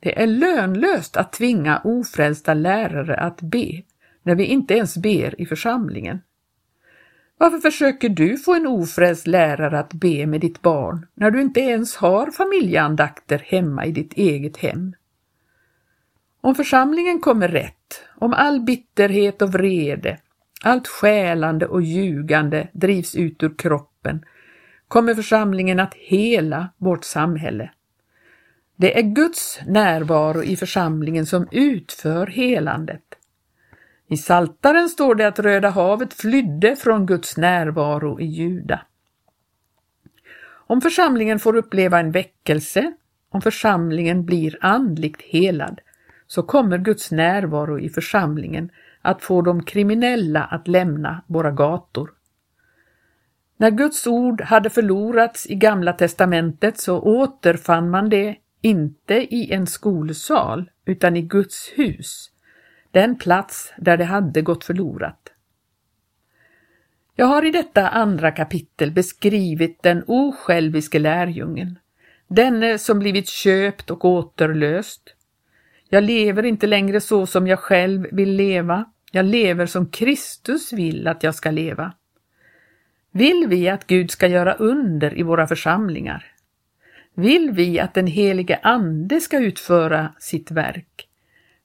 Det 0.00 0.22
är 0.22 0.26
lönlöst 0.26 1.16
att 1.16 1.32
tvinga 1.32 1.80
ofrälsta 1.84 2.54
lärare 2.54 3.16
att 3.16 3.40
be, 3.40 3.82
när 4.22 4.34
vi 4.34 4.44
inte 4.44 4.74
ens 4.74 4.96
ber 4.96 5.40
i 5.40 5.46
församlingen. 5.46 6.20
Varför 7.38 7.58
försöker 7.58 8.08
du 8.08 8.36
få 8.36 8.54
en 8.54 8.66
ofrälst 8.66 9.26
lärare 9.26 9.78
att 9.78 9.92
be 9.92 10.26
med 10.26 10.40
ditt 10.40 10.62
barn 10.62 11.06
när 11.14 11.30
du 11.30 11.40
inte 11.40 11.60
ens 11.60 11.96
har 11.96 12.30
familjeandakter 12.30 13.42
hemma 13.46 13.86
i 13.86 13.92
ditt 13.92 14.12
eget 14.12 14.56
hem? 14.56 14.94
Om 16.40 16.54
församlingen 16.54 17.20
kommer 17.20 17.48
rätt, 17.48 18.02
om 18.16 18.32
all 18.32 18.60
bitterhet 18.60 19.42
och 19.42 19.52
vrede, 19.52 20.18
allt 20.62 20.88
skälande 20.88 21.66
och 21.66 21.82
ljugande 21.82 22.68
drivs 22.72 23.14
ut 23.14 23.42
ur 23.42 23.54
kroppen, 23.58 24.24
kommer 24.88 25.14
församlingen 25.14 25.80
att 25.80 25.94
hela 25.94 26.68
vårt 26.78 27.04
samhälle. 27.04 27.70
Det 28.76 28.98
är 28.98 29.02
Guds 29.02 29.60
närvaro 29.66 30.42
i 30.42 30.56
församlingen 30.56 31.26
som 31.26 31.48
utför 31.50 32.26
helandet. 32.26 33.13
I 34.14 34.16
Saltaren 34.16 34.88
står 34.88 35.14
det 35.14 35.28
att 35.28 35.38
Röda 35.38 35.70
havet 35.70 36.14
flydde 36.14 36.76
från 36.76 37.06
Guds 37.06 37.36
närvaro 37.36 38.20
i 38.20 38.24
Juda. 38.24 38.80
Om 40.46 40.80
församlingen 40.80 41.38
får 41.38 41.56
uppleva 41.56 42.00
en 42.00 42.10
väckelse, 42.10 42.92
om 43.30 43.42
församlingen 43.42 44.24
blir 44.24 44.58
andligt 44.60 45.22
helad, 45.22 45.80
så 46.26 46.42
kommer 46.42 46.78
Guds 46.78 47.10
närvaro 47.10 47.78
i 47.78 47.88
församlingen 47.88 48.70
att 49.02 49.22
få 49.22 49.42
de 49.42 49.64
kriminella 49.64 50.44
att 50.44 50.68
lämna 50.68 51.22
våra 51.26 51.50
gator. 51.50 52.10
När 53.56 53.70
Guds 53.70 54.06
ord 54.06 54.40
hade 54.40 54.70
förlorats 54.70 55.46
i 55.46 55.54
Gamla 55.54 55.92
testamentet 55.92 56.78
så 56.78 57.00
återfann 57.00 57.90
man 57.90 58.08
det 58.08 58.36
inte 58.60 59.14
i 59.14 59.52
en 59.52 59.66
skolsal 59.66 60.70
utan 60.84 61.16
i 61.16 61.22
Guds 61.22 61.72
hus, 61.76 62.30
den 62.94 63.16
plats 63.18 63.72
där 63.76 63.96
det 63.96 64.04
hade 64.04 64.42
gått 64.42 64.64
förlorat. 64.64 65.32
Jag 67.14 67.26
har 67.26 67.44
i 67.44 67.50
detta 67.50 67.88
andra 67.88 68.30
kapitel 68.30 68.90
beskrivit 68.90 69.82
den 69.82 70.04
osjälviske 70.06 70.98
lärjungen, 70.98 71.78
denne 72.28 72.78
som 72.78 72.98
blivit 72.98 73.28
köpt 73.28 73.90
och 73.90 74.04
återlöst. 74.04 75.14
Jag 75.88 76.04
lever 76.04 76.42
inte 76.42 76.66
längre 76.66 77.00
så 77.00 77.26
som 77.26 77.46
jag 77.46 77.58
själv 77.58 78.06
vill 78.12 78.32
leva, 78.32 78.84
jag 79.10 79.24
lever 79.24 79.66
som 79.66 79.90
Kristus 79.90 80.72
vill 80.72 81.08
att 81.08 81.22
jag 81.22 81.34
ska 81.34 81.50
leva. 81.50 81.92
Vill 83.10 83.46
vi 83.48 83.68
att 83.68 83.86
Gud 83.86 84.10
ska 84.10 84.26
göra 84.26 84.54
under 84.54 85.18
i 85.18 85.22
våra 85.22 85.46
församlingar? 85.46 86.26
Vill 87.14 87.50
vi 87.50 87.80
att 87.80 87.94
den 87.94 88.06
helige 88.06 88.60
Ande 88.62 89.20
ska 89.20 89.38
utföra 89.38 90.14
sitt 90.18 90.50
verk? 90.50 91.08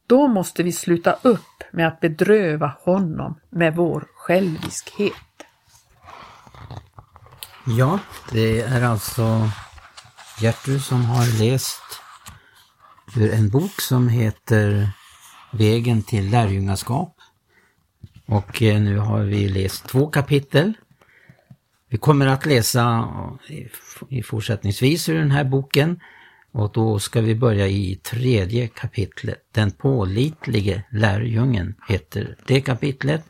Då 0.10 0.28
måste 0.28 0.63
vi 0.63 0.72
sluta 0.72 1.13
upp 1.22 1.63
med 1.72 1.88
att 1.88 2.00
bedröva 2.00 2.76
honom 2.82 3.39
med 3.50 3.76
vår 3.76 4.08
själviskhet. 4.15 5.13
Ja, 7.78 8.00
det 8.32 8.62
är 8.62 8.84
alltså 8.84 9.50
Gertrud 10.41 10.82
som 10.82 11.06
har 11.06 11.39
läst 11.39 11.82
ur 13.15 13.34
en 13.34 13.50
bok 13.50 13.82
som 13.82 14.10
heter 14.10 14.89
Vägen 15.52 16.04
till 16.04 16.30
lärjungaskap. 16.30 17.15
Och 18.26 18.62
eh, 18.62 18.82
nu 18.82 18.98
har 18.98 19.19
vi 19.19 19.50
läst 19.50 19.88
två 19.88 20.08
kapitel. 20.08 20.74
Vi 21.89 21.98
kommer 21.98 22.28
att 22.28 22.45
läsa 22.45 23.10
i 24.10 24.24
fortsättningsvis 24.24 25.10
ur 25.10 25.17
den 25.17 25.32
här 25.32 25.43
boken 25.43 26.00
och 26.52 26.72
då 26.74 27.00
ska 27.00 27.22
vi 27.22 27.36
börja 27.36 27.68
i 27.68 27.96
tredje 27.96 28.68
kapitlet. 28.68 29.44
Den 29.52 29.72
pålitlige 29.72 30.84
lärjungen 30.92 31.76
heter 31.88 32.36
det 32.46 32.62
kapitlet 32.62 33.26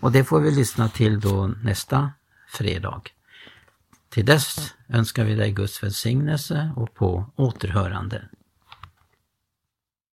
och 0.00 0.12
det 0.12 0.24
får 0.24 0.40
vi 0.40 0.50
lyssna 0.50 0.88
till 0.88 1.20
då 1.20 1.46
nästa 1.46 2.10
fredag. 2.48 3.02
Till 4.08 4.24
dess 4.24 4.74
önskar 4.88 5.24
vi 5.24 5.34
dig 5.34 5.52
Guds 5.52 5.82
välsignelse 5.82 6.72
och 6.76 6.94
på 6.94 7.30
återhörande. 7.36 8.22